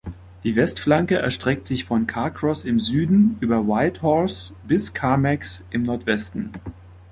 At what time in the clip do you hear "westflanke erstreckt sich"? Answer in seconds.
0.55-1.85